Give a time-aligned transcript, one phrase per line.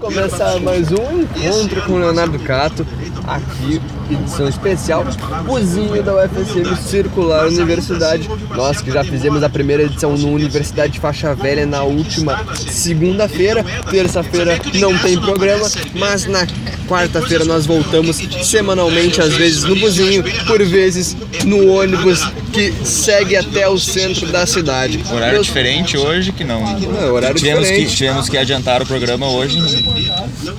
[0.00, 2.86] Começar mais um encontro com o Leonardo Cato,
[3.26, 3.80] aqui,
[4.10, 5.04] edição especial,
[5.46, 8.28] cozinho da UFSM Circular Universidade.
[8.54, 13.64] Nós que já fizemos a primeira edição no Universidade Faixa Velha na última segunda-feira.
[13.90, 16.46] Terça-feira não tem programa, mas na
[16.86, 23.68] quarta-feira nós voltamos semanalmente, às vezes no buzinho, por vezes no ônibus que segue até
[23.68, 25.02] o centro da cidade.
[25.12, 26.62] Horário diferente hoje que não.
[26.98, 27.90] É, horário tivemos diferente.
[27.90, 29.58] Que, tivemos que adiantar o programa hoje.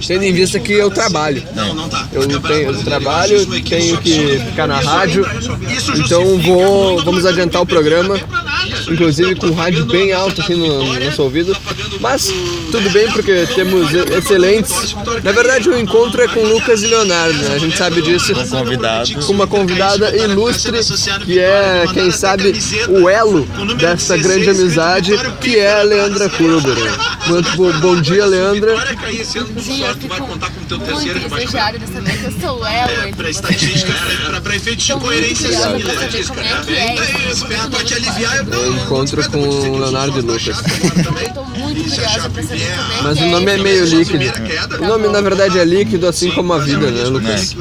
[0.05, 1.43] Tendo em vista que eu trabalho.
[2.11, 5.25] Eu, tenho, eu trabalho, tenho que ficar na rádio,
[5.95, 8.19] então vou, vamos adiantar o programa,
[8.89, 11.55] inclusive com o rádio bem alto aqui no, no nosso ouvido.
[11.99, 12.27] Mas
[12.71, 14.95] tudo bem porque temos excelentes.
[15.23, 17.55] Na verdade o encontro é com Lucas e Leonardo, né?
[17.55, 18.33] A gente sabe disso.
[18.33, 19.13] Com convidado.
[19.25, 20.77] Com uma convidada ilustre,
[21.25, 22.53] que é, quem sabe,
[22.89, 23.45] o elo
[23.77, 25.11] dessa grande amizade,
[25.41, 26.29] que é a Leandra.
[27.27, 28.75] Muito bo- bom dia, Leandra.
[28.75, 30.45] Bom dia, eu fico muito
[31.29, 33.85] lisonjeada de saber que eu sou ela entre vocês.
[34.43, 37.93] Para efeitos de Estou muito coerência curiosa pra saber como é que é para te
[37.95, 38.55] aliviar é bom.
[38.55, 40.57] Eu encontro com o Leonardo e Lucas.
[40.57, 44.25] Eu tô muito curiosa pra saber como é Mas que o nome é meio líquido.
[44.79, 47.55] O nome na verdade é líquido, assim como a vida, né, Lucas?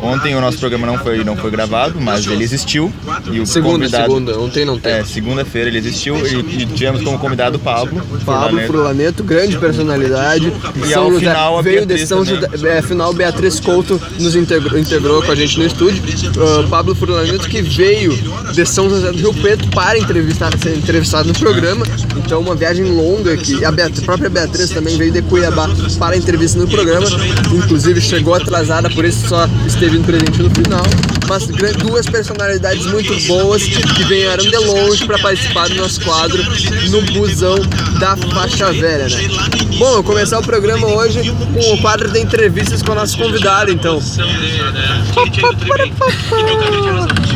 [0.00, 2.92] Ontem o nosso programa não foi, não foi gravado, mas ele existiu.
[3.30, 4.38] E o Segunda, convidado, segunda.
[4.38, 4.92] Ontem não tem.
[4.92, 8.02] É, segunda-feira ele existiu e, e tivemos como convidado o Pablo.
[8.24, 9.22] Pablo Furlaneto.
[9.24, 10.52] Grande personalidade.
[10.86, 12.50] E ao final, a veio de Beatriz São também.
[12.50, 16.02] José, é, final Beatriz Couto nos integrou, integrou com a gente no estúdio.
[16.38, 18.16] Ah, Pablo Furlaneto que veio
[18.52, 21.84] de São José do Rio Preto para entrevistar, ser entrevistado no programa.
[22.16, 26.14] Então uma viagem longa que a, Beat- a própria Beatriz também veio de Cuiabá para
[26.14, 27.06] a entrevista no programa.
[27.52, 30.82] Inclusive chegou atrasada, por isso só esteve presente no final.
[31.28, 36.42] Mas duas personalidades muito boas que vieram de longe para participar do nosso quadro
[36.90, 37.54] no busão
[38.00, 39.28] da faixa velha, né?
[39.78, 43.70] Bom, eu começar o programa hoje com o quadro de entrevistas com o nosso convidado,
[43.70, 44.00] então.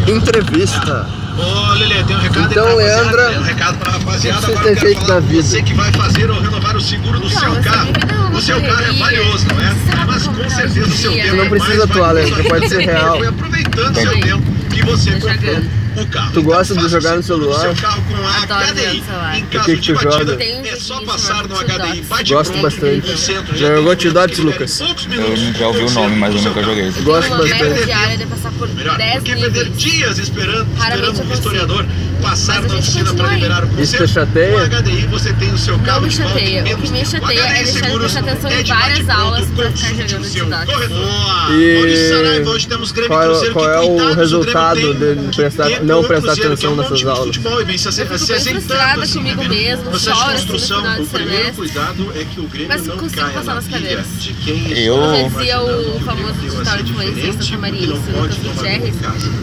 [0.08, 1.06] Entrevista.
[1.36, 4.38] Ô, Lelê, tem um recado Então, aí pra Leandra, rapaziada, tem um recado pra rapaziada.
[4.38, 5.42] o que você Agora tem eu quero feito falar da vida?
[5.42, 7.88] Você que vai fazer ou renovar o seguro do Então, seu carro.
[8.32, 9.74] é O seu carro é valioso, não é?
[10.06, 11.42] Mas com certeza o seu tempo né?
[11.42, 12.12] Não precisa mais atuar.
[12.12, 13.18] Leandro, pode ser real.
[13.18, 14.04] Foi aproveitando Tem.
[14.06, 15.62] seu tempo que você comprou.
[16.02, 16.32] O carro.
[16.32, 17.60] Tu gosta de faça o jogar no celular?
[17.60, 18.98] Seu carro com a Adoro HDI.
[18.98, 19.38] no celular.
[19.38, 20.36] Em O caso que que de tu joga?
[20.36, 22.02] Tem É só passar no HDI.
[22.02, 23.06] Bate Gosto bastante.
[23.12, 24.80] 100%, Já jogou T-Dots, Lucas?
[24.80, 26.90] Eu já ouvi o nome, mas eu nunca joguei.
[27.02, 27.84] Gosto bastante.
[27.84, 33.12] diária de passar por Melhor, 10 porque perder dias esperando, um passar Mas na oficina
[33.14, 34.52] para liberar o Isso te chateia?
[34.52, 36.76] Com HDI você tem o seu Não carro me de volta em chateia.
[36.76, 39.46] O que me chateia é deixar de Seguros prestar atenção é em de várias aulas
[39.54, 41.52] pra ficar jogando corretor.
[41.52, 44.80] E Maurício Saraiva, hoje temos Grêmio qual é- Cruzeiro, qual que é o Grêmio resultado
[44.80, 47.26] tem de prestar- não prestar Cruzeiro, atenção é um nessas de aulas?
[47.26, 50.52] futebol e vem se, Eu fico bem frustrada assim, comigo mesmo, de choro assim no
[50.52, 51.54] construção, final de o primeiro semestre.
[51.56, 54.06] cuidado é que o Grêmio Mas não consigo passar na nas cadeiras.
[54.18, 58.94] de quem Eu- está dizia o famoso digital influencer Santa Maria, não Lucas Gutierrez,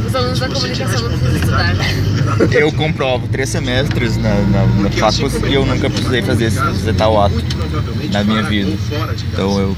[0.07, 1.75] os alunos da comunicação não precisam estudar.
[2.51, 6.93] Eu comprovo três semestres na, na, na assim e eu nunca precisei fazer esse, esse
[6.93, 7.35] tal ato
[8.11, 8.71] na minha vida.
[9.31, 9.77] Então eu,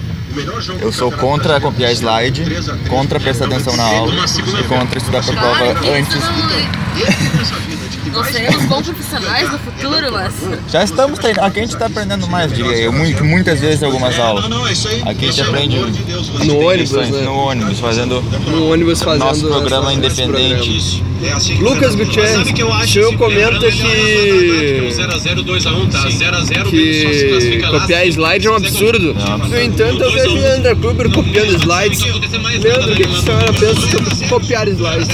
[0.81, 4.97] eu sou contra copiar slide, 3 a 3, contra prestar atenção na aula e contra
[4.97, 5.63] estudar por prova
[5.95, 6.23] antes.
[8.09, 10.33] não seremos bons profissionais no futuro, mas
[10.69, 11.45] Já estamos treinando.
[11.47, 14.47] Aqui a gente está aprendendo mais, diria eu, muito, muitas vezes em algumas aulas.
[14.49, 15.01] Não, não, isso aí.
[15.05, 15.77] Aqui a gente aprende
[16.45, 17.21] No ônibus, né?
[17.23, 20.55] No ônibus, fazendo No ônibus fazendo nosso programa essa- esse independente.
[20.55, 20.77] programa.
[20.77, 21.03] isso.
[21.23, 21.95] É assim que Lucas.
[21.95, 26.09] Gutierrez, eu o senhor esse comenta Fernando que- 0x0, 2x1, tá?
[26.09, 29.13] 0x0, que copiar slide é um absurdo.
[29.13, 32.01] No entanto, eu vejo Leandro Kruber copiando slides.
[32.01, 35.07] Leandro, o que que a senhora pensa sobre copiar slides?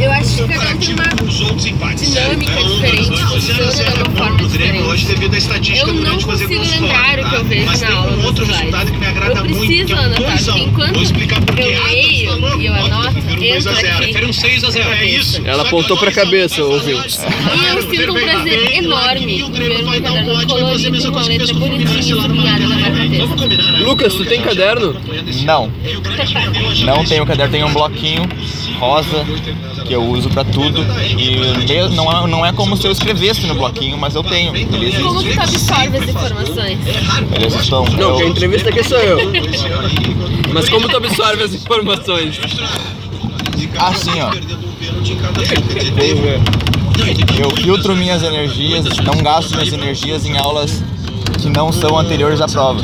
[0.00, 1.04] eu acho que cada um tem uma
[2.04, 4.82] dinâmica diferente, funciona de uma forma diferente.
[4.84, 7.42] Hoje, devido à estatística Eu do não consigo lembrar o que eu tá?
[7.44, 8.60] vejo Mas na tem aula um outro slides.
[8.64, 10.54] resultado que me agrada Eu muito, preciso que é um anotar, 2 a 1.
[10.54, 11.62] porque enquanto Vou explicar por quê.
[11.62, 13.94] eu Ah, leio tá e eu anoto, prefiro 2 a entra 0.
[13.94, 14.02] aqui.
[14.04, 14.90] Prefiro um 6 a 0.
[14.92, 15.42] É isso.
[15.44, 16.96] Ela que apontou pra um, cabeça, ouviu?
[16.98, 22.00] E eu sinto um prazer enorme em ver meu caderno colorido com uma letra bonitinha
[22.00, 23.84] e sublinhada na minha cabeça.
[23.84, 24.96] Lucas, tu tem caderno?
[25.44, 25.72] Não.
[26.84, 28.22] Não tenho caderno, tenho um bloquinho
[28.78, 29.24] rosa
[29.86, 30.84] que eu uso pra tudo.
[31.16, 31.36] E
[31.66, 34.54] meio- não é, não é como se eu escrevesse no bloquinho, mas eu tenho.
[34.54, 36.78] Ele Como que tu absorve as informações?
[37.34, 37.84] Eles estão.
[37.84, 39.18] Não, quem Eu, entrevista aqui sou eu.
[40.52, 42.40] Mas como tu absorve as informações?
[43.78, 44.30] assim, ó.
[47.38, 50.82] Eu filtro minhas energias, não gasto minhas energias em aulas
[51.38, 52.80] que não são anteriores à prova.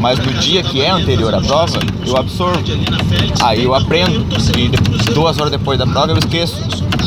[0.00, 2.62] Mas no dia que é anterior à prova, eu absorvo.
[3.42, 4.26] Aí eu aprendo.
[4.58, 6.56] E duas horas depois da prova eu esqueço.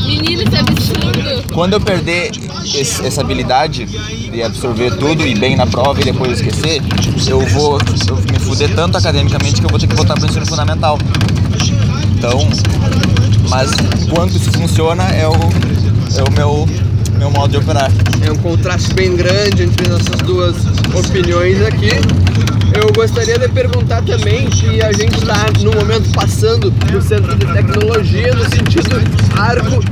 [0.05, 1.53] Menino, isso é absurdo.
[1.53, 2.31] Quando eu perder
[2.73, 6.81] esse- essa habilidade de absorver tudo e bem na prova e depois esquecer,
[7.27, 7.77] eu vou
[8.07, 10.97] eu me fuder tanto academicamente que eu vou ter que voltar para o ensino fundamental.
[12.17, 12.47] Então,
[13.49, 13.71] mas
[14.09, 16.67] quanto isso funciona é o, é o meu,
[17.17, 17.91] meu modo de operar.
[18.25, 20.55] É um contraste bem grande entre nossas duas
[20.93, 21.89] opiniões aqui.
[22.77, 27.45] Eu gostaria de perguntar também se a gente está no momento passando do centro de
[27.47, 29.01] tecnologia no sentido
[29.35, 29.83] arco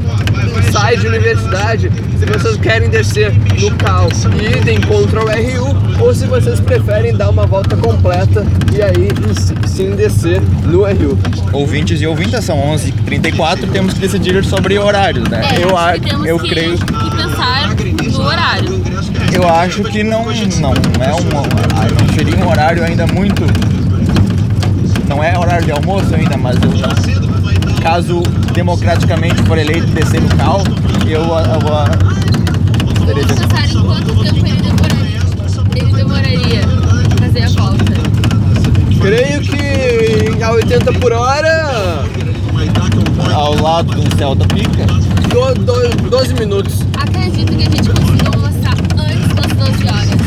[0.60, 1.92] inside universidade.
[2.20, 4.08] Se vocês querem descer no CAL
[4.40, 9.10] e idem contra o RU ou se vocês preferem dar uma volta completa e aí
[9.68, 11.18] sim descer no RU.
[11.52, 15.42] Ouvintes e ouvintas, são 11h34, temos que decidir sobre horários, né?
[15.56, 18.82] É, eu, acho que eu que, creio, que pensar no horário.
[19.34, 23.44] eu acho que não, não é um, não seria um horário ainda muito,
[25.08, 26.72] não é horário de almoço ainda, mas eu,
[27.82, 28.22] caso
[28.54, 30.64] democraticamente for eleito descer no cal,
[31.06, 32.26] eu, eu, eu
[33.06, 35.20] Vamos pensar em quanto tempo ele demoraria.
[35.76, 36.62] Ele demoraria
[37.20, 37.94] fazer a volta.
[39.00, 42.04] Creio que a 80 por hora,
[43.32, 44.86] ao lado de um Celta Pica,
[45.30, 46.80] do, do, 12 minutos.
[46.98, 50.26] Acredito que a gente consiga almoçar antes das 12 horas.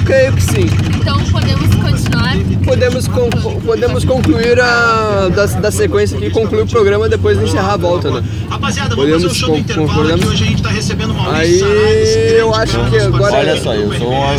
[0.00, 0.66] Eu creio que sim.
[0.96, 2.34] Então podemos continuar.
[2.64, 3.30] Podemos, con-
[3.64, 8.10] podemos concluir a da, da sequência que conclui o programa depois de encerrar a volta,
[8.10, 8.22] né?
[8.48, 10.24] Rapaziada, Podemos vamos fazer um show do con- intervalo concordamos?
[10.24, 13.62] que hoje a gente tá recebendo o Aí Maurício Saraiva, eu acho que agora Olha
[13.62, 14.36] só, eu sou uma,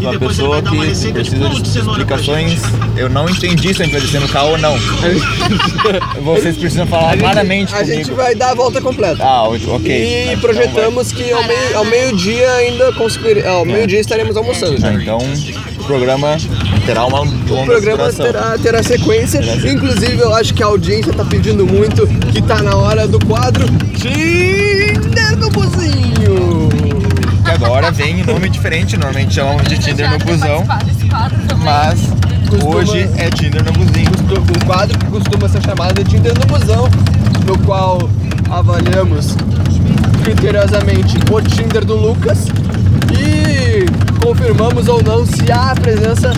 [0.00, 2.60] uma pessoa que precisa de explicações.
[2.96, 4.76] Eu não entendi se a gente vai descer no carro ou não.
[6.22, 9.22] Vocês precisam falar claramente a gente vai dar a volta completa.
[9.24, 9.88] Ah, ok.
[9.90, 14.76] E Então projetamos que ao meio- ao meio-dia ainda conseguir, ao meio-dia estaremos almoçando.
[14.84, 15.18] Ah, então
[15.78, 16.36] o programa
[16.86, 18.26] terá uma O longa programa duração.
[18.26, 19.40] terá, terá sequência.
[19.70, 23.66] Inclusive, eu acho que a audiência tá pedindo muito que tá na hora do quadro
[23.96, 26.69] Tinder no Buzinho.
[27.58, 28.96] Que agora vem em nome diferente.
[28.96, 30.64] Normalmente chamamos de Tinder no busão,
[31.58, 32.00] mas
[32.48, 34.10] Costuma- hoje é Tinder no buzinho.
[34.30, 36.88] Um quadro que costuma ser chamado de Tinder no Busão,
[37.46, 38.08] no qual
[38.50, 39.36] avaliamos
[40.22, 42.46] criteriosamente o Tinder do Lucas
[43.18, 43.86] e
[44.24, 46.32] confirmamos ou não se há a presença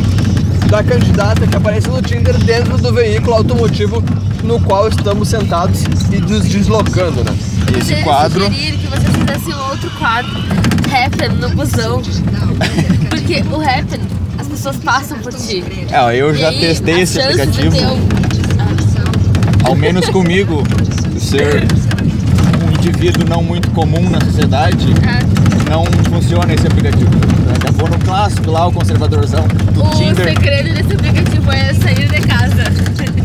[0.69, 4.03] da candidata que aparece no Tinder dentro do veículo automotivo
[4.43, 7.32] no qual estamos sentados e nos deslocando, né?
[7.78, 10.30] Esse Gostaria de quadro sugerir que vocês fizessem um outro quadro,
[10.92, 12.02] Happen no busão.
[13.08, 14.00] Porque o Happen,
[14.38, 15.64] as pessoas passam por ti.
[15.90, 17.76] É, eu E já aí, testei esse de aplicativo.
[17.76, 18.08] ter um-
[19.66, 20.62] ao menos comigo,
[21.19, 21.64] ser
[22.64, 27.10] um indivíduo não muito comum na sociedade, Ah, não funciona esse aplicativo.
[27.74, 30.28] Vou no clássico lá, o conservadorzão do o Tinder.
[30.28, 32.64] segredo desse aplicativo é sair de casa.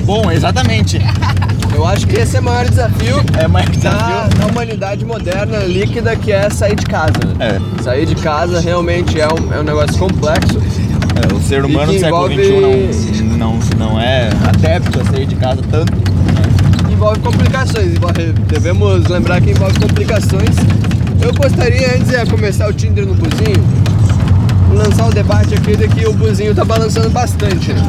[0.06, 1.00] Bom, exatamente.
[1.78, 4.40] Eu acho que esse é o maior desafio É mais da, desafio.
[4.40, 7.14] da humanidade moderna líquida que é sair de casa.
[7.38, 7.60] né?
[7.78, 10.58] É, Sair de casa realmente é um, é um negócio complexo.
[10.58, 13.60] é, o ser humano do século envolve- XXI não, não,
[13.92, 15.94] não é adepto a sair de casa tanto.
[15.94, 16.92] né?
[16.92, 17.96] envolve complicações.
[17.96, 20.56] envolve- devemos lembrar que envolve complicações.
[21.22, 23.64] Eu gostaria, antes de começar o Tinder no buzinho,
[24.74, 27.72] lançar o debate aqui de que o buzinho tá balançando bastante.
[27.74, 27.82] né?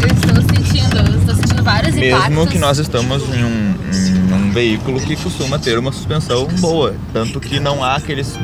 [0.00, 2.28] Eu estou sentindo, estou sentindo vários impactos.
[2.28, 6.94] Mesmo que nós estamos em um, em um veículo que costuma ter uma suspensão boa.
[7.12, 8.38] Tanto que não há aqueles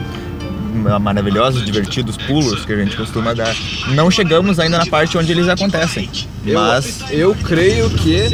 [1.00, 3.55] maravilhosos, divertidos pulos que a gente costuma dar.
[3.94, 6.11] Não chegamos ainda na parte onde eles acontecem.
[6.44, 8.26] Eu, Mas eu creio que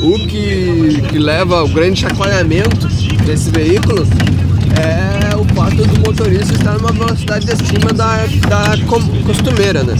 [0.00, 2.88] o que, que leva ao grande chacoalhamento
[3.26, 4.06] desse veículo
[4.80, 8.76] é o fato do motorista estar numa velocidade acima da, da
[9.26, 9.94] costumeira, né?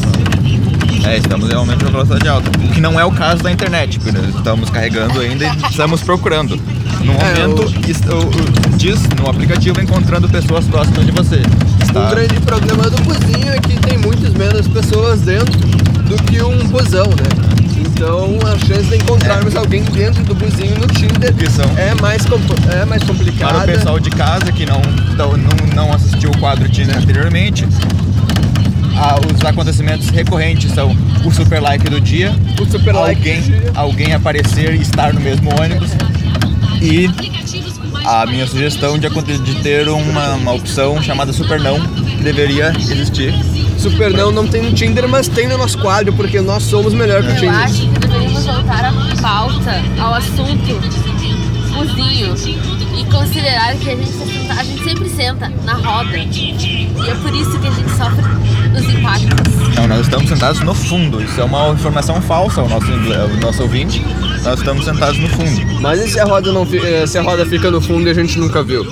[1.07, 2.51] É, estamos realmente numa velocidade alta.
[2.51, 6.01] O que não é o caso da internet, porque nós estamos carregando ainda e estamos
[6.03, 6.57] procurando.
[7.05, 11.37] No É, momento, o- o- diz no aplicativo encontrando pessoas próximas de você.
[11.37, 16.41] O Está grande problema do buzinho é que tem muitas menos pessoas dentro do que
[16.43, 17.53] um busão, né?
[17.79, 21.35] Então a chance de encontrarmos alguém dentro do buzinho no Tinder
[21.77, 22.23] é mais,
[22.73, 23.53] é mais complicada.
[23.55, 24.81] Para o pessoal de casa que não,
[25.17, 25.37] não,
[25.75, 27.67] não assistiu o quadro Tinder anteriormente,
[28.97, 33.47] ah, os acontecimentos recorrentes são o super like do dia, o super like alguém, do
[33.47, 33.73] dia.
[33.75, 35.91] alguém aparecer e estar no mesmo ônibus
[36.81, 37.09] e
[38.05, 43.33] a minha sugestão de, de ter uma, uma opção chamada super não que deveria existir.
[43.79, 47.23] Super não não tem no Tinder, mas tem no nosso quadro, porque nós somos melhor
[47.23, 47.55] que o Eu Tinder.
[47.55, 50.81] acho que deveríamos voltar à pauta, ao assunto
[51.73, 52.82] buzinho.
[52.99, 56.17] E considerar que a gente, tá senta- a gente sempre senta na roda.
[56.17, 58.23] E é por isso que a gente sofre
[58.77, 59.75] os impactos.
[59.77, 61.23] Não, nós estamos sentados no fundo.
[61.23, 64.05] Isso é uma informação falsa ao nosso, ao nosso ouvinte.
[64.45, 65.81] Nós estamos sentados no fundo.
[65.81, 68.15] Mas e se a roda não eh, se a roda fica no fundo e a
[68.15, 68.85] gente nunca viu?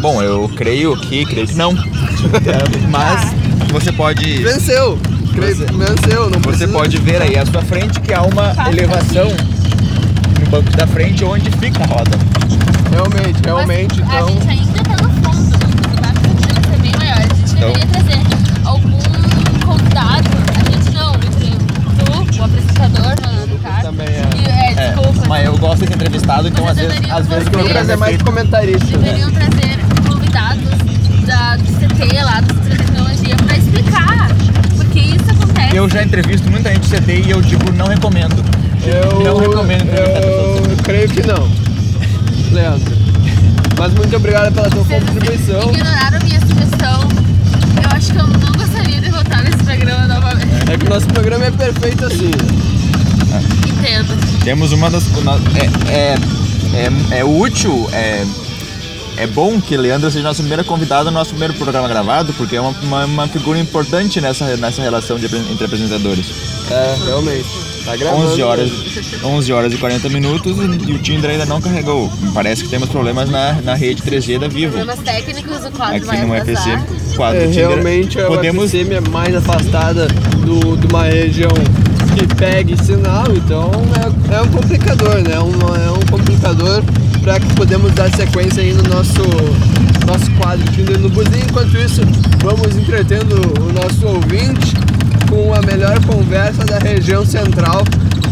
[0.00, 1.72] Bom, eu creio que, creio que não.
[2.90, 3.32] Mas
[3.72, 4.98] você pode, Venceu!
[5.34, 9.28] Creio, venceu, não você precisa- pode ver aí à sua frente que há uma elevação
[9.28, 9.57] no
[10.50, 12.18] banco da frente onde fica a roda.
[12.90, 14.26] Realmente, realmente, Mas então.
[14.26, 15.58] A gente ainda tá no fundo.
[16.70, 17.30] Ser bem maiores.
[17.32, 18.98] A gente Então- deveria trazer algum
[19.66, 20.28] convidado.
[20.56, 23.82] A gente não, entre tu, o apresentador, no, no caso.
[23.82, 24.28] Também é.
[24.36, 25.28] E, é, É, desculpa.
[25.28, 27.96] mas eu gosto de ser entrevistado, então às vezes, às vezes o programa trazer é
[27.96, 28.90] mais comentaristas.
[28.90, 28.96] né?
[29.12, 30.68] Deveriam trazer convidados
[31.26, 34.28] da, do CT lá, do Centro de Tecnologia, pra explicar.
[34.76, 35.76] Porque isso acontece.
[35.76, 38.42] Eu já entrevisto muita gente CT e eu tipo não recomendo.
[38.84, 41.48] Eu Não recomendo entrevistar Eu creio que não.
[42.52, 42.96] Leandro.
[43.78, 45.70] Mas muito obrigado pela tua Vocês contribuição.
[45.72, 47.08] ignoraram minha sugestão.
[47.82, 50.72] Eu acho que eu não gostaria de voltar nesse programa novamente.
[50.72, 52.30] É que o nosso programa é perfeito assim.
[53.68, 54.38] Entendo.
[54.42, 55.04] Temos uma das.
[55.86, 56.18] É, é,
[57.14, 58.24] é, é útil, é,
[59.18, 62.60] é bom que Leandro seja nosso primeiro convidado no nosso primeiro programa gravado, porque é
[62.60, 66.26] uma, uma, uma figura importante nessa, nessa relação de, entre apresentadores.
[66.70, 67.67] É, realmente.
[67.88, 68.32] Tá gravando.
[68.32, 68.70] 11 horas,
[69.24, 70.54] 11 horas e 40 minutos
[70.86, 72.12] e, o Tinder ainda não carregou.
[72.34, 74.72] Parece que temos problemas na, na rede 3G da Vivo.
[74.72, 76.84] Problemas técnicos, o quadro Aqui vai no atrasar.
[76.86, 77.68] UFC 4 É, Tinder.
[77.68, 81.50] realmente a podemos UFC é mais afastada do, de uma região
[82.14, 85.32] que pegue sinal, então é, é um complicador, né?
[85.32, 86.82] É um, é um complicador
[87.22, 89.22] para que podemos dar sequência aí no nosso,
[90.06, 91.46] nosso quadro Tinder no Buzinho.
[91.48, 92.02] Enquanto isso,
[92.42, 94.74] vamos entretendo o nosso ouvinte
[95.28, 97.84] com a melhor conversa da região central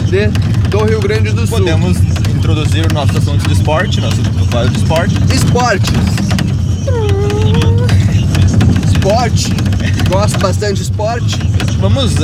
[0.06, 0.28] de,
[0.68, 1.58] do Rio Grande do Sul.
[1.58, 1.96] podemos
[2.36, 5.14] introduzir o nosso assunto de esporte, nosso quadro de esporte.
[5.34, 5.90] Esportes.
[8.92, 9.52] Esporte.
[10.08, 11.38] Gosto bastante de esporte.
[11.80, 12.14] Vamos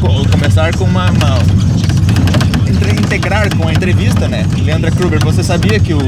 [0.00, 1.38] co- começar com uma, uma-
[2.82, 4.46] integrar com a entrevista, né?
[4.62, 5.98] Leandra Kruger, você sabia que o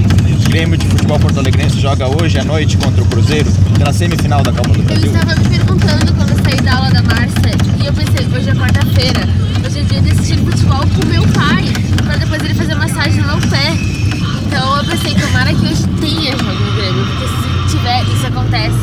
[0.49, 4.53] Grêmio de Futebol Porto Alegrense joga hoje à noite contra o Cruzeiro pela semifinal da
[4.53, 5.13] Copa do Eu Brasil?
[5.13, 8.55] estava me perguntando quando eu saí da aula da Márcia e eu pensei, hoje é
[8.55, 9.21] quarta-feira,
[9.65, 11.65] hoje é dia de assistir futebol com meu pai,
[12.05, 13.73] pra depois ele fazer massagem no meu pé.
[14.47, 17.27] Então eu pensei, tomara que hoje tenha jogo no Grêmio, porque
[17.71, 18.77] se tiver, isso acontece.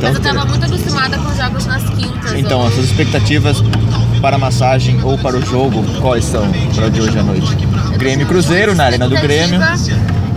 [0.00, 2.32] Mas eu tava muito acostumada com jogos nas quintas.
[2.34, 3.62] Então, ou- as suas expectativas
[4.22, 7.56] para a massagem ou para o jogo, quais são para o de hoje à noite?
[7.98, 9.58] Grêmio e Cruzeiro na Arena do Grêmio.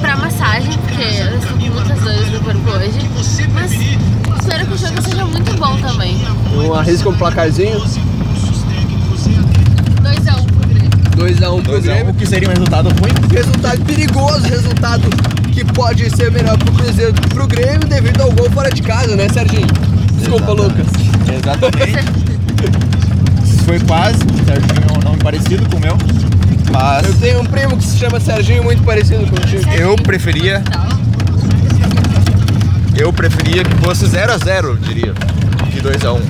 [0.02, 3.00] Pra massagem, porque eu estou com muitas dores no corpo hoje.
[3.54, 3.72] Mas
[4.42, 6.18] espero que o jogo seja muito bom também.
[6.56, 7.80] Um arrisca um placarzinho.
[10.02, 10.90] 2x1 pro Grêmio.
[11.16, 12.12] 2x1 pro 2 a 1, Grêmio.
[12.12, 13.14] o que seria um resultado ruim?
[13.32, 15.10] Resultado perigoso, resultado
[15.54, 18.82] que pode ser melhor pro Cruzeiro do que pro Grêmio devido ao gol fora de
[18.82, 19.68] casa, né, Serginho?
[20.18, 20.80] Desculpa, Exatamente.
[20.80, 20.88] Lucas.
[21.38, 22.86] Exatamente.
[23.66, 25.98] Foi quase, Serginho é um nome parecido com o meu,
[26.72, 29.68] mas Eu tenho um primo que se chama Serginho, muito parecido contigo.
[29.74, 30.64] eu preferia,
[32.96, 35.14] eu preferia que fosse 0 a 0 diria,
[35.72, 36.22] que 2 a 1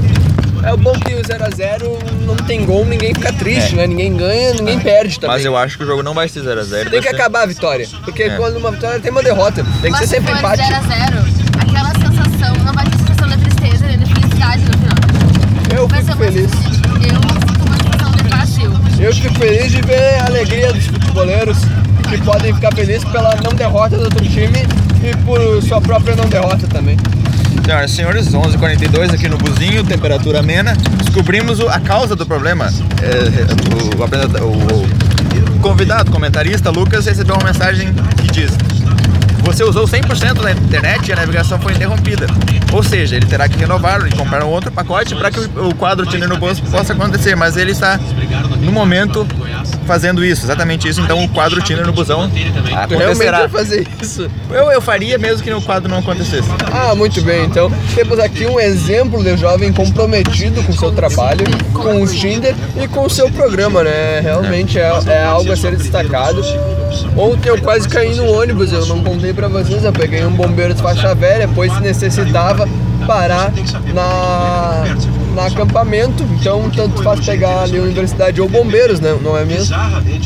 [0.64, 3.78] É o bom que o 0x0 não tem gol, ninguém fica triste, É.
[3.80, 3.88] né?
[3.88, 5.36] Ninguém ganha, ninguém perde também.
[5.36, 7.44] Mas eu acho que o jogo não vai ser 0 a 0 Tem que acabar
[7.44, 7.88] a vitória.
[8.04, 8.30] Porque É.
[8.36, 9.64] quando uma vitória tem uma derrota.
[9.80, 10.64] Tem que Mas ser sempre se empate.
[10.64, 11.24] 0x0,
[11.60, 15.80] aquela sensação, não vai ter sensação de tristeza nem de felicidade no final.
[15.80, 16.50] Eu Vai fico ser feliz.
[16.52, 16.75] sensação-
[19.00, 21.58] Eu fico feliz de ver a alegria dos futeboleiros
[22.10, 24.66] que podem ficar felizes pela não derrota do outro time
[25.04, 26.98] e por sua própria não derrota também.
[27.66, 30.76] Senhoras e senhores, 11h42 aqui no Buzinho, temperatura amena.
[31.04, 32.66] Descobrimos o- a causa do problema.
[33.02, 34.56] É, o, apresenta- o-
[35.56, 38.52] o convidado, comentarista Lucas, recebeu uma mensagem que diz:
[39.46, 42.26] Você usou 100% da internet e a navegação foi interrompida.
[42.74, 46.06] Ou seja, ele terá que renovar e comprar um outro pacote para que o, quadro
[46.06, 47.36] Tinder no bolso possa acontecer.
[47.36, 48.00] Mas ele está,
[48.60, 49.26] no momento,
[49.86, 51.00] fazendo isso, exatamente isso.
[51.00, 52.30] Então o quadro Tinder no busão
[52.76, 53.48] acontecerá.
[53.48, 54.30] fazer isso?
[54.50, 56.50] Eu, eu faria mesmo que o quadro não acontecesse.
[56.74, 57.46] Ah, muito bem.
[57.46, 62.88] Então, temos aqui um exemplo de jovem comprometido com seu trabalho, com o Tinder e
[62.88, 64.20] com o seu programa, né?
[64.22, 66.44] Realmente é, é algo a ser destacado.
[67.18, 70.74] Ontem eu quase caí no ônibus, eu não contei pra vocês, eu peguei um bombeiro
[70.74, 72.68] de faixa velha, pois necessitava
[73.06, 73.54] parar
[73.94, 74.96] na,
[75.36, 79.18] na acampamento, então tanto faz pegar ali a universidade ou bombeiros, né?
[79.22, 79.76] Não é mesmo?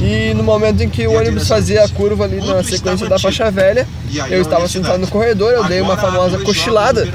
[0.01, 3.51] E no momento em que o ônibus fazia a curva ali na sequência da faixa
[3.51, 3.87] velha,
[4.29, 7.07] eu estava sentado no corredor, eu dei uma famosa cochilada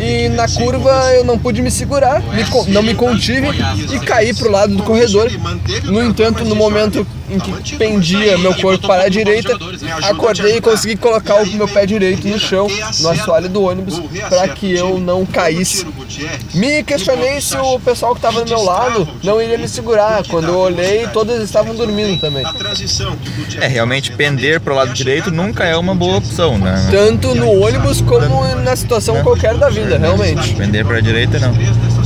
[0.00, 3.48] e na curva eu não pude me segurar, me não me contive
[3.92, 5.30] e caí pro lado do corredor.
[5.84, 9.56] No entanto, no momento em que pendia meu corpo para a direita,
[10.02, 12.66] acordei e consegui colocar o meu pé direito no chão,
[13.00, 15.86] no assoalho do ônibus, para que eu não caísse.
[16.54, 20.24] Me questionei se o pessoal que estava do meu lado não iria me segurar.
[20.26, 22.44] Quando eu olhei, todos estavam dormindo também.
[23.60, 26.88] É, realmente pender pro lado direito nunca é uma boa opção, né?
[26.90, 30.54] Tanto no ônibus como na situação qualquer da vida, realmente.
[30.54, 31.54] Pender pra direita não.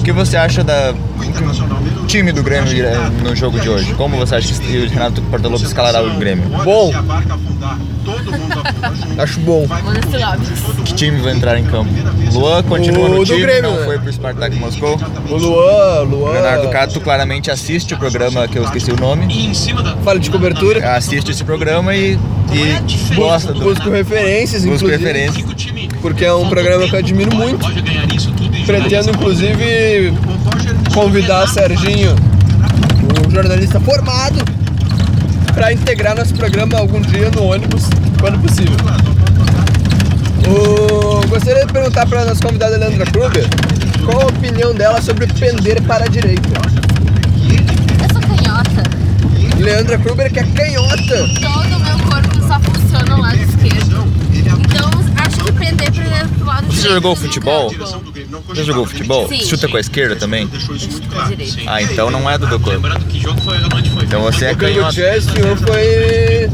[0.04, 3.94] O que você acha da do time do Grêmio eh, no jogo de hoje?
[3.94, 6.44] Como você acha que o Renato Portaluppi escalará o Grêmio?
[6.62, 6.92] Bom,
[9.16, 9.66] acho bom.
[10.84, 11.90] Que time vai entrar em campo?
[12.34, 13.84] Luan continua O no do time, Grêmio, não né?
[13.86, 15.00] foi pro Spartak Moscou.
[15.30, 16.32] O Luan, Luan.
[16.32, 19.32] Leonardo Cato claramente assiste o programa que eu esqueci o nome.
[19.32, 20.94] E em cima da Fala de cobertura.
[20.94, 22.18] Assiste esse programa e,
[22.52, 25.02] e gosta do Busco referências, busca inclusive.
[25.02, 25.50] referências.
[25.50, 27.64] o time Porque é um programa que eu admiro muito.
[28.66, 30.12] Pretendo, inclusive,
[30.92, 32.14] convidar Serginho,
[33.26, 34.42] um jornalista formado,
[35.54, 37.84] para integrar nosso programa algum dia no ônibus,
[38.20, 38.76] quando possível.
[40.48, 43.46] O- Gostaria de perguntar para a nossa convidada Leandra Kruger
[44.04, 46.48] qual a opinião dela sobre pender para a direita.
[46.48, 48.82] Eu sou canhota.
[49.58, 50.96] Leandra Kruger que é canhota.
[51.40, 54.04] Todo o meu corpo só funciona no lado esquerdo.
[54.32, 57.74] Então, acho que pender pra, pro lado Você direito jogou nunca é futebol?
[58.54, 59.28] Já jogou futebol?
[59.28, 59.40] Sim.
[59.44, 60.46] Chuta com a esquerda também?
[60.48, 61.62] Direita.
[61.66, 62.76] Ah, então não é do teu corpo.
[62.80, 64.04] Lembrando que jogo foi onde foi.
[64.04, 64.94] Então você é O canhoto.
[64.94, 66.50] Chess senhor foi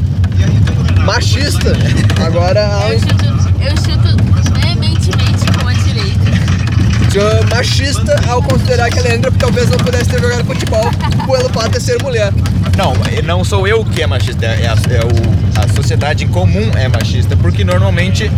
[1.05, 1.73] machista.
[2.25, 3.25] Agora Eu chuto,
[3.61, 7.11] eu chuto veementemente com a direita.
[7.11, 10.91] senhor machista ao considerar que a Leandra talvez não pudesse ter jogado futebol
[11.27, 12.33] pelo fato de ser mulher.
[12.77, 12.93] Não,
[13.25, 16.89] não sou eu que é machista, é a, é o- a sociedade em comum é
[16.89, 18.31] machista, porque normalmente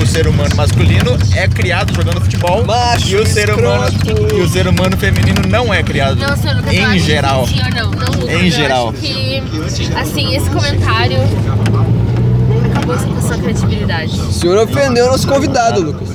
[0.00, 4.36] o ser humano masculino é criado jogando futebol Macho, e o ser humano escroto.
[4.36, 7.40] e o ser humano feminino não é criado Não, senhor Lucas, em geral.
[7.40, 8.88] ou não, não, Lucas, Em eu geral.
[8.90, 9.42] Acho que,
[9.96, 11.18] assim, esse comentário
[12.70, 14.20] acabou com a sua credibilidade.
[14.20, 16.08] O senhor ofendeu nosso convidado, Lucas.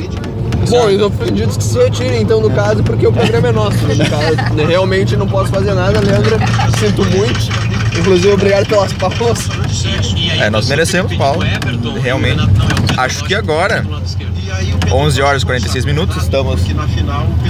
[0.70, 3.78] Bom, os ofendidos que se retirem, então, no caso, porque o programa é nosso.
[3.78, 6.38] No caso, realmente não posso fazer nada, Leandra.
[6.80, 7.66] Sinto muito.
[7.98, 9.50] Inclusive, obrigado pelas palmas.
[10.40, 11.44] É, nós merecemos Paulo.
[12.02, 12.42] Realmente.
[12.98, 13.86] Acho que agora,
[14.92, 16.62] 11 horas e 46 minutos, estamos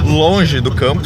[0.06, 1.02] longe do campo.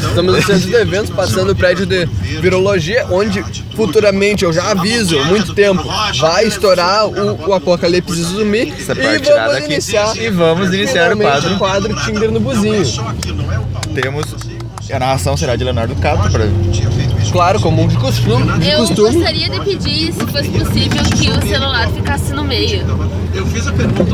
[0.00, 2.06] Estamos no centro de eventos, passando o prédio de
[2.40, 5.82] virologia, onde futuramente, eu já aviso há muito tempo,
[6.18, 8.72] vai estourar o, o apocalipse zumbi.
[8.78, 9.72] Essa E parte tirada vamos aqui.
[9.72, 11.54] iniciar, E vamos iniciar o finalmente, quadro.
[11.54, 12.84] o quadro Tinder no Buzinho.
[13.94, 14.58] Temos.
[14.90, 16.44] A narração será de Leonardo Cato para
[17.30, 18.50] Claro, como de costume.
[18.58, 19.12] De Eu costume.
[19.16, 22.86] gostaria de pedir, se fosse possível, que o celular ficasse no meio.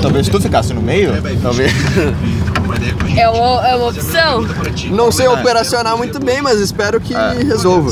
[0.03, 1.13] Talvez tu ficasse no meio?
[1.41, 1.71] Talvez.
[3.17, 4.45] É uma, é uma opção?
[4.91, 7.15] Não sei operacionar muito bem, mas espero que
[7.47, 7.91] resolva.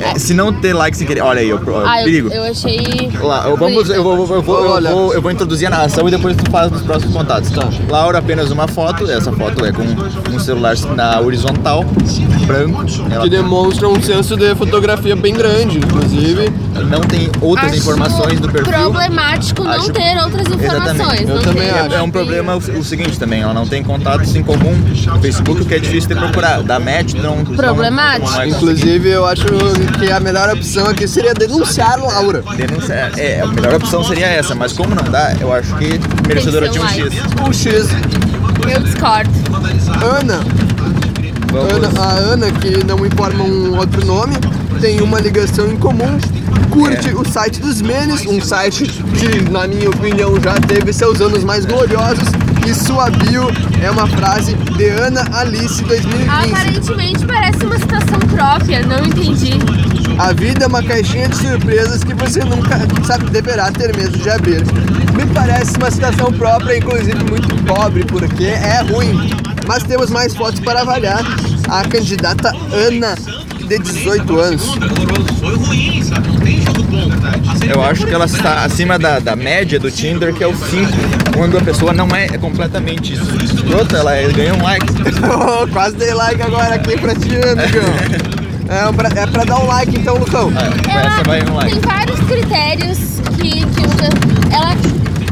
[0.00, 1.22] É, se não ter like sem querer.
[1.22, 2.28] Olha aí, o o Ah, eu, perigo.
[2.32, 3.10] eu achei.
[3.20, 6.06] Lá, eu, vamos, eu, vou, eu, vou, eu, vou, eu, vou, eu introduzir a narração
[6.08, 7.50] e depois tu faz os próximos contatos.
[7.50, 7.68] Tá.
[7.88, 9.10] Laura, apenas uma foto.
[9.10, 11.84] Essa foto é com um celular na horizontal,
[12.46, 12.84] branco.
[13.10, 16.50] Ela Que demonstra um senso de fotografia bem grande, inclusive.
[16.88, 18.72] não tem outras Acho informações do perfil.
[18.72, 21.20] problemático não Acho- ter outras informações.
[21.22, 21.30] Exatamente.
[21.30, 21.94] Eu também acho.
[21.94, 23.82] É um problema o, o seguinte também, ela não tem
[24.34, 26.62] em comum no Facebook, o que é difícil de procurar.
[26.62, 27.44] Da match não.
[27.44, 28.26] Problemático.
[28.26, 29.44] Não, não é Inclusive, eu acho
[29.98, 32.42] que a melhor opção aqui seria denunciar Laura.
[32.56, 33.18] denunciar.
[33.18, 36.78] É, a melhor opção seria essa, mas como não dá, eu acho que merecedora de
[36.78, 37.14] um um X.
[37.48, 37.88] O X.
[38.72, 39.30] Eu discordo.
[40.02, 40.40] Ana.
[41.54, 42.00] Ana.
[42.00, 44.34] A Ana, que não informa um outro nome,
[44.80, 46.18] tem uma ligação em comum.
[46.70, 51.44] Curte o site dos Menes, um site que, na minha opinião, já teve seus anos
[51.44, 52.28] mais gloriosos.
[52.66, 53.46] E sua bio
[53.80, 56.52] é uma frase de Ana Alice 2015.
[56.52, 59.52] Aparentemente parece uma situação própria, não entendi.
[60.18, 64.28] A vida é uma caixinha de surpresas que você nunca sabe, deverá ter medo de
[64.28, 64.64] abrir.
[65.14, 69.30] Me parece uma situação própria, inclusive muito pobre, porque é ruim.
[69.64, 71.22] Mas temos mais fotos para avaliar.
[71.68, 73.14] A candidata Ana,
[73.66, 74.74] de 18 anos.
[75.40, 76.28] Foi ruim, sabe?
[76.28, 77.06] Não tem jogo bom.
[77.72, 80.90] Eu acho que ela está acima da, da média do Tinder, que é o 5.
[81.36, 84.86] Quando a pessoa não é completamente escrota, ela ganha um like.
[85.72, 87.84] Quase dei like agora aqui pra ti, amigão.
[88.68, 90.50] É pra, é pra dar um like então, Lucão.
[90.88, 91.72] Essa vai um like.
[91.72, 92.98] tem vários critérios
[93.36, 94.74] que, que o- ela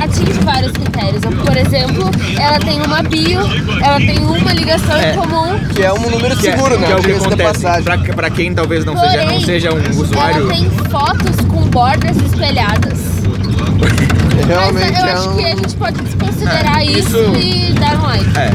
[0.04, 1.20] atinge vários critérios.
[1.22, 3.40] Por exemplo, ela tem uma bio,
[3.82, 5.12] ela tem uma ligação É.
[5.12, 5.58] em comum.
[5.74, 6.86] Que é um número Que é, seguro, né?
[6.86, 7.42] que é o que acontece.
[7.62, 7.82] passagem.
[7.84, 10.40] Pra, pra quem talvez não seja, não Porém, seja um usuário.
[10.42, 12.98] Ela tem fotos com bordas espelhadas.
[14.36, 15.36] Mas Realmente eu é acho um...
[15.36, 18.24] que a gente pode desconsiderar É, isso, isso- e dar um like.
[18.36, 18.52] É.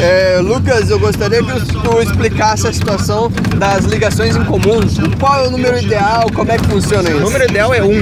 [0.00, 4.80] É, Lucas, eu gostaria que tu explicasse a situação das ligações em comum.
[5.18, 6.30] Qual é o número ideal?
[6.32, 7.20] Como é que funciona O isso?
[7.20, 7.98] número ideal é um.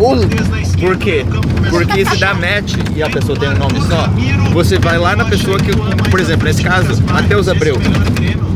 [0.00, 0.28] Um.
[0.80, 1.26] Por quê?
[1.70, 4.08] Porque se dá match e a pessoa tem um nome só,
[4.52, 5.70] você vai lá na pessoa que,
[6.10, 7.76] por exemplo, nesse caso, Matheus Abreu.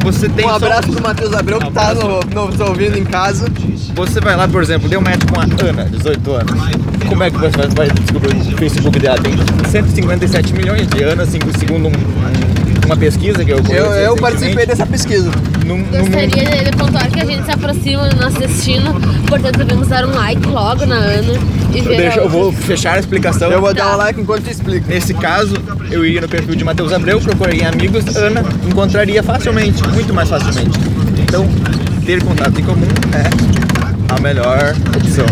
[0.02, 3.46] Você tem Um só- abraço pro Matheus Abreu que tá no, nos ouvindo em casa.
[3.94, 6.52] Você vai lá, por exemplo, deu match com a Ana, 18 anos.
[7.06, 9.18] Como é que você vai, vai descobrir o Facebook dela?
[9.18, 9.34] Tem
[9.68, 14.86] 157 milhões de Ana, segundo um- um- uma pesquisa que eu Eu, eu participei dessa
[14.86, 15.30] pesquisa.
[15.70, 18.92] Num- num- Gostaria de pontuar que a gente se aproxima do nosso destino,
[19.28, 21.34] portanto devemos dar um like logo na Ana
[21.72, 23.52] e ver Deixa, a eu vou fechar a explicação.
[23.52, 23.94] Eu vou dar Tá.
[23.94, 24.84] um like enquanto tu explica.
[24.88, 25.54] Nesse caso,
[25.88, 30.28] eu iria no perfil de Matheus Abreu, procuraria em amigos, Ana, encontraria facilmente, muito mais
[30.28, 30.76] facilmente.
[31.20, 31.46] Então,
[32.04, 35.26] ter contato em comum é a melhor opção.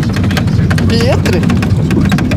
[0.88, 1.40] Pietre.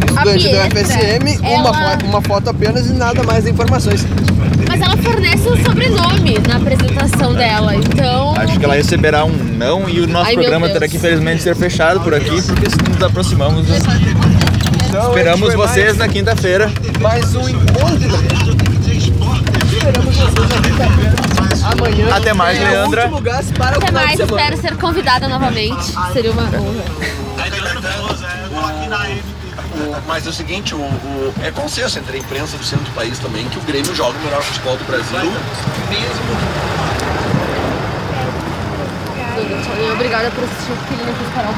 [0.08, 4.06] Estudante do FSM, uma, ela- fo- uma foto apenas e nada mais de informações.
[4.68, 8.34] Mas ela fornece um sobrenome na apresentação dela, então.
[8.36, 11.56] Acho que ela receberá um não e o nosso Ai, programa terá que infelizmente ser
[11.56, 13.68] fechado por aqui, porque se nos aproximamos,
[14.88, 16.72] Então, esperamos vocês na quinta-feira.
[17.00, 18.12] Mais, mais um encontro.
[19.72, 21.32] Esperamos vocês na quinta-feira.
[21.64, 22.16] Amanhã.
[22.16, 23.10] Até mais, o Leandra.
[23.12, 25.94] o Até mais, espero ser convidada novamente.
[26.14, 27.31] Seria uma honra.
[30.08, 33.18] Mas é o seguinte, o, o- é consenso entre a imprensa do centro do país
[33.20, 35.32] também que o Grêmio joga o melhor futebol do Brasil,
[35.90, 36.72] mesmo
[39.94, 41.54] Obrigada por assistir, porque ele não quis parar o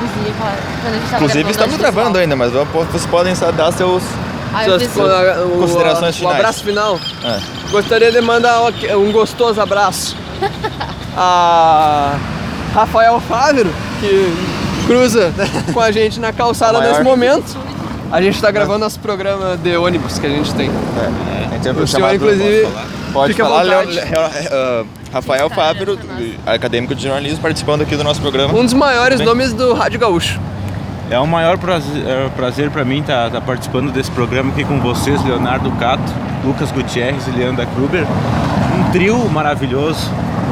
[0.81, 4.03] quando a gente tava Inclusive, estamos gravando ainda, mas vocês podem dar seus.
[4.53, 6.37] Ah, Suas fiz- o- o- Considerações o finais.
[6.39, 6.99] abraço final.
[7.23, 7.39] É.
[7.71, 10.15] Gostaria de mandar um um gostoso abraço
[11.17, 12.15] a
[12.73, 14.33] Rafael Fávero, que
[14.85, 15.33] cruza
[15.73, 17.57] com a gente na calçada nesse momento.
[18.11, 20.69] A gente está gravando nosso programa de ônibus que a gente tem.
[20.69, 22.67] É, a gente O senhor, chamado- inclusive,
[23.11, 23.91] Pode fica falar, vontade.
[23.91, 25.97] Leo- Leo- uh, Rafael Fávero,
[26.45, 28.53] acadêmico de jornalismo, participando aqui do nosso programa.
[28.53, 29.27] Um dos maiores Bem.
[29.27, 30.39] nomes do Rádio Gaúcho.
[31.11, 35.23] É um maior prazer, é prazer para mim estar participando desse programa aqui com vocês,
[35.23, 36.01] Leonardo Cato,
[36.43, 38.05] Lucas Gutierrez e Leandra Kruber.
[38.79, 40.09] Um trio maravilhoso.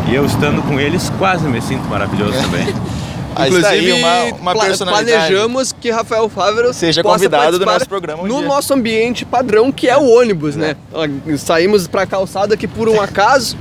[0.07, 2.67] E eu estando com eles, quase me sinto maravilhoso também.
[3.35, 5.17] Aí Inclusive, uma, uma personalidade.
[5.17, 8.47] planejamos que Rafael Fávero Seja possa convidado do nosso programa um no dia.
[8.47, 10.75] nosso ambiente padrão, que é o ônibus, né?
[10.93, 13.55] Ó, Saímos pra calçada aqui por um acaso,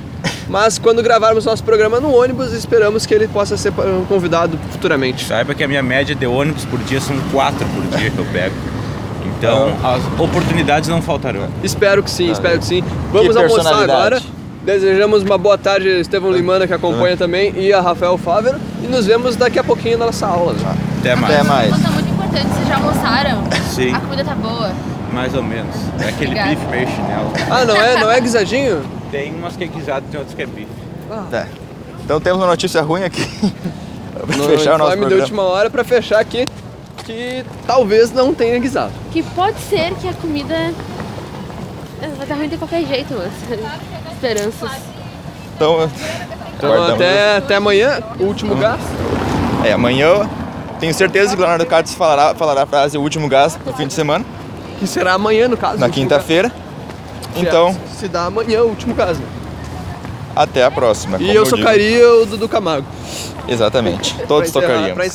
[0.48, 3.72] mas quando gravarmos nosso programa no ônibus, esperamos que ele possa ser
[4.08, 5.24] convidado futuramente.
[5.24, 8.26] Saiba que a minha média de ônibus por dia são quatro por dia que eu
[8.32, 8.54] pego.
[9.38, 11.48] Então, as oportunidades não faltarão.
[11.62, 12.84] Espero que sim, espero que sim.
[13.10, 14.20] Vamos almoçar agora.
[14.62, 18.58] Desejamos uma boa tarde a Estevão Limana, que acompanha também, e a Rafael Fávero.
[18.82, 20.52] E nos vemos daqui a pouquinho na nossa aula.
[20.52, 20.76] né?
[21.00, 21.34] Até mais.
[21.34, 21.68] Até mais.
[21.78, 23.42] Uma muito importante, vocês já almoçaram?
[23.70, 23.94] Sim.
[23.94, 24.70] A comida tá boa.
[25.12, 25.74] Mais ou menos.
[26.00, 26.50] É aquele Obrigada.
[26.50, 27.32] bife meio chinelo.
[27.50, 28.82] Ah, não é, não é guisadinho?
[29.10, 30.68] Tem umas que é guisado, tem outras que é bife.
[31.30, 31.46] Tá.
[32.04, 33.26] Então temos uma notícia ruim aqui.
[34.26, 35.22] Pra No fechar o nosso informe de programa.
[35.22, 36.44] última hora pra fechar aqui,
[37.06, 38.92] que talvez não tenha guisado.
[39.10, 43.32] Que pode ser que a comida é, vai estar ruim de qualquer jeito, mas
[44.24, 44.70] esperanças.
[45.56, 45.90] Então,
[46.56, 48.84] Então até, até amanhã, o último gasto.
[49.64, 50.28] É, amanhã
[50.78, 53.86] tenho certeza que o Leonardo Cates falará, falará a frase o último gás no fim
[53.86, 54.24] de semana,
[54.78, 55.78] Que será amanhã, no caso.
[55.78, 56.50] na quinta-feira.
[57.36, 59.20] Então, Se dá amanhã, o último caso.
[60.34, 61.18] até a próxima.
[61.20, 61.56] E eu digo.
[61.56, 62.86] socaria o Dudu Camargo.
[63.48, 64.14] Exatamente.
[64.28, 65.06] Todos pra